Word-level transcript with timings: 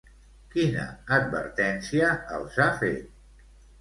Quina 0.53 0.85
advertència 1.17 2.09
els 2.39 2.59
ha 2.65 2.67
fet? 2.81 3.49